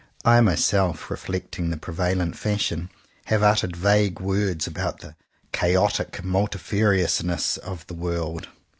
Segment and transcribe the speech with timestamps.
[0.25, 2.89] I myself, reflecting the pre valent fashion,
[3.25, 5.15] have uttered vague words about the
[5.53, 8.47] ''chaotic multifariousness" of the world.